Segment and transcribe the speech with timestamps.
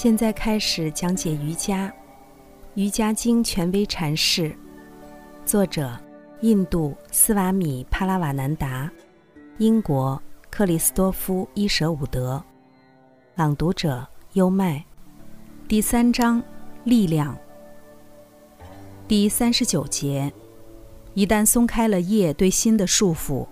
[0.00, 1.88] 现在开始讲解瑜伽，
[2.74, 4.56] 《瑜伽经》权威阐释，
[5.44, 5.98] 作者：
[6.40, 8.88] 印度斯瓦米·帕拉瓦南达，
[9.56, 12.40] 英国克里斯多夫·伊舍伍德，
[13.34, 14.84] 朗读者：优麦。
[15.66, 16.40] 第三章：
[16.84, 17.36] 力量。
[19.08, 20.32] 第三十九节：
[21.14, 23.48] 一旦松开了业对心的束缚，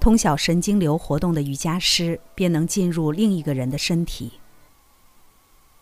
[0.00, 4.32] 通晓神经流活动的瑜伽师便能进入另一个人的身体。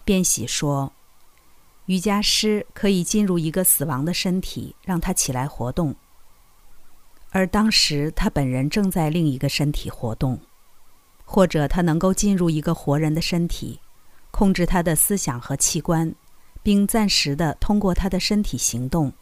[0.05, 0.93] 便喜说
[1.87, 5.97] ：“瑜伽师可以进入一个死亡的身体，让他起来活动。
[7.31, 10.41] 而当时他本人正在另一个身体活动，
[11.25, 13.81] 或者他能够进入一个活人的身体，
[14.31, 16.15] 控制他的思想和器官，
[16.62, 19.12] 并暂时的通过他的身体行动。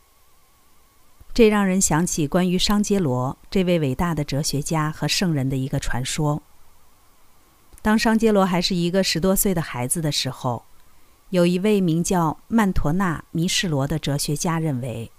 [1.32, 6.42] 这让人想起关于商杰罗这位伟大的哲学家和圣人的一个传说。
[7.80, 10.64] 当商杰罗还是一个十多岁的孩子的时候。”
[11.32, 15.10] 有一位名叫曼陀纳·弥士罗的哲学家认为，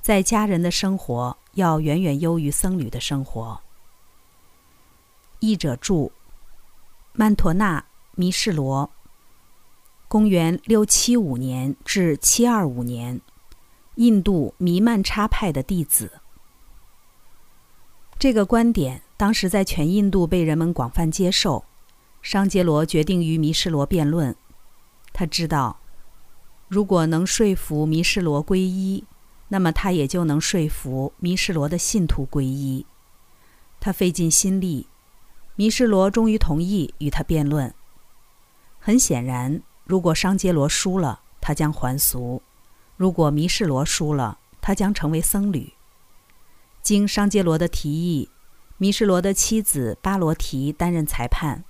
[0.00, 3.60] 在家人的生活要远远优于僧侣的生活。
[5.40, 6.10] 译者注：
[7.12, 7.78] 曼陀纳·
[8.14, 8.90] 弥士罗，
[10.08, 13.20] 公元六七五年至七二五年，
[13.96, 16.10] 印度弥曼叉派的弟子。
[18.18, 21.66] 这个观点当时在全印度被人们广泛接受。
[22.22, 24.34] 商杰罗决定与弥士罗辩论。
[25.14, 25.78] 他知道，
[26.68, 29.04] 如果能说服弥士罗皈依，
[29.48, 32.84] 那么他也就能说服弥士罗的信徒皈依。
[33.78, 34.88] 他费尽心力，
[35.54, 37.72] 弥士罗终于同意与他辩论。
[38.80, 42.42] 很显然，如果商杰罗输了，他将还俗；
[42.96, 45.72] 如果弥士罗输了，他将成为僧侣。
[46.82, 48.28] 经商杰罗的提议，
[48.78, 51.64] 弥士罗的妻子巴罗提担任裁判。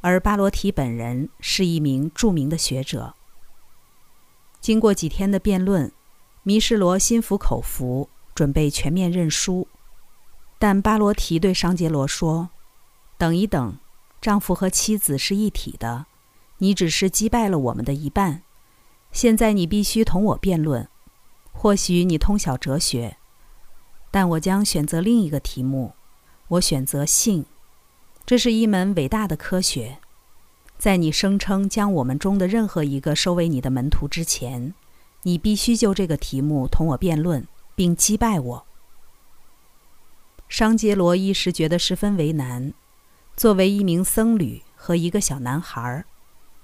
[0.00, 3.14] 而巴罗提本人是一名著名的学者。
[4.60, 5.90] 经过几天的辩论，
[6.42, 9.66] 弥士罗心服口服，准备全面认输。
[10.58, 12.50] 但巴罗提对商杰罗说
[13.18, 13.78] ：“等一等，
[14.20, 16.06] 丈夫和妻子是一体的，
[16.58, 18.42] 你只是击败了我们的一半。
[19.12, 20.88] 现在你必须同我辩论。
[21.52, 23.16] 或许你通晓哲学，
[24.12, 25.94] 但我将选择另一个题目。
[26.48, 27.44] 我选择性。”
[28.28, 30.00] 这是一门伟大的科学，
[30.76, 34.74] 在你声称将我们中的任何一个收为你的门徒之前，
[35.22, 38.66] 你必须就这个题目同我辩论，并击败我。
[40.46, 42.74] 商杰罗一时觉得十分为难。
[43.34, 46.04] 作为一名僧侣和一个小男孩，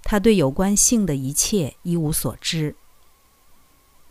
[0.03, 2.77] 他对有关性的一切一无所知。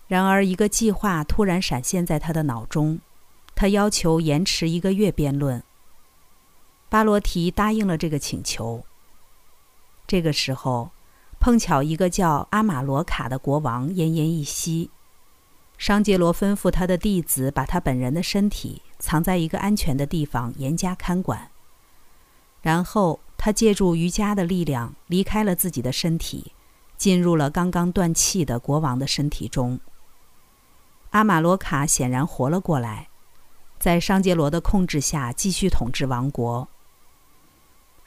[0.08, 3.00] 然而，一个计划突然闪现在他的脑中，
[3.54, 5.62] 他要求延迟一个月辩论。
[6.94, 8.84] 巴罗提答应了这个请求。
[10.06, 10.92] 这个时候，
[11.40, 14.92] 碰巧一个叫阿马罗卡的国王奄奄一息。
[15.80, 21.50] 商杰罗吩咐他的弟子把他本人的身体藏在一个安全的地方，严加看管。
[22.62, 26.52] 然后，他借助瑜伽的力量离开了自己的身体，
[26.96, 29.80] 进入了刚刚断气的国王的身体中。
[31.10, 33.10] 阿马罗卡显然活了过来，
[33.80, 36.68] 在商杰罗的控制下继续统治王国。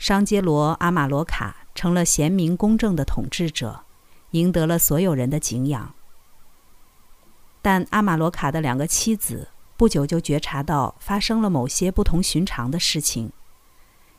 [0.07, 3.81] 商杰罗阿马罗卡成了贤明公正的统治者，
[4.31, 5.97] 赢得了所有人的敬仰。
[7.61, 13.33] 但阿马罗卡的两个妻子不久就觉察到发生了某些不同寻常的事情，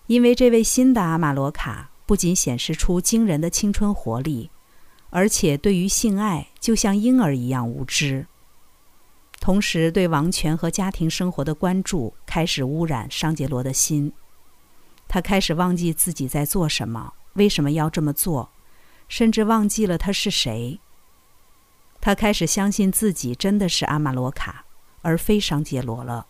[0.07, 4.49] 因为这位新的阿马罗卡不仅显示出惊人的青春活力，
[5.09, 8.27] 而且对于性爱就像婴儿一样无知，
[9.39, 14.11] 同时对王权和家庭生活的关注开始污染商杰罗的心。
[15.07, 18.49] 他开始忘记自己在做什么，为什么要这么做，
[19.07, 20.79] 甚至忘记了他是谁。
[21.99, 24.65] 他开始相信自己真的是阿玛罗卡，
[25.01, 26.27] 而非商杰罗了。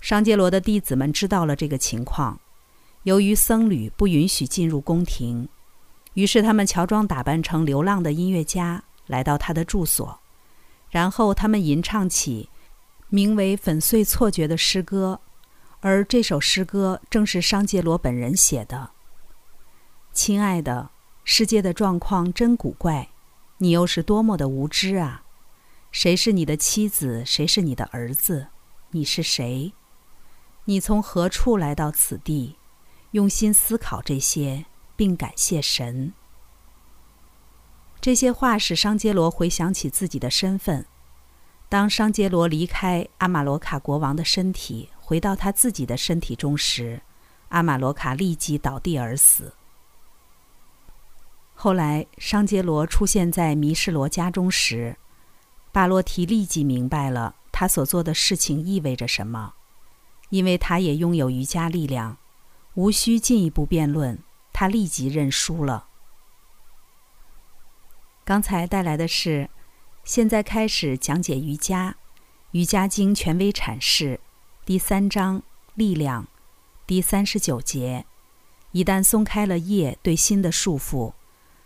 [0.00, 2.38] 商杰罗的弟子们知道了这个情况，
[3.04, 5.48] 由于僧侣不允许进入宫廷，
[6.12, 10.20] 于是他们乔装打扮成流浪的音乐家来到他的住所，
[10.90, 12.50] 然后他们吟唱起
[13.08, 15.20] 名为《粉碎错觉》的诗歌。
[15.86, 18.92] 而这首诗歌正是商杰罗本人写的。
[20.14, 20.88] 亲爱的，
[21.24, 23.10] 世界的状况真古怪，
[23.58, 25.24] 你又是多么的无知啊！
[25.92, 27.22] 谁是你的妻子？
[27.26, 28.46] 谁是你的儿子？
[28.92, 29.74] 你是谁？
[30.64, 32.56] 你从何处来到此地？
[33.10, 34.64] 用心思考这些，
[34.96, 36.14] 并感谢神。
[38.00, 40.86] 这些话使商杰罗回想起自己的身份。
[41.68, 44.88] 当商杰罗离开阿马罗卡国王的身体。
[45.04, 47.02] 回到他自己的身体中时，
[47.50, 49.52] 阿玛罗卡立即倒地而死。
[51.54, 54.96] 后来，商杰罗出现在弥士罗家中时，
[55.72, 59.52] 巴洛提立即明白了他所做的事情意味着什么，
[60.30, 62.16] 因为他也拥有瑜伽力量，
[62.72, 64.18] 无需进一步辩论，
[64.54, 65.88] 他立即认输了。
[68.24, 69.50] 刚才带来的是，
[70.02, 71.90] 现在开始讲解瑜伽，
[72.52, 74.18] 《瑜伽经》权威阐释，
[74.66, 75.42] 第三章
[75.74, 76.26] 力量，
[76.86, 78.06] 第三十九节，
[78.72, 81.12] 一旦松开了业对心的束缚，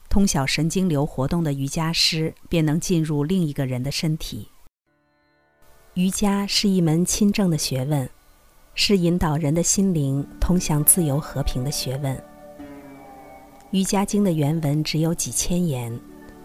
[0.08, 4.48] 通晓神经流活动的瑜伽师便能进入另一个人的身体。
[5.94, 8.10] 瑜伽是一门亲政的学问，
[8.74, 12.16] 是引导人的心灵通向自由和平的学问。
[13.70, 15.96] 《瑜伽经》的原文只有几千言。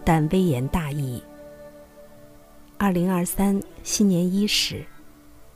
[0.06, 1.20] 但微言大义。
[2.76, 4.84] 二零二三新年伊始，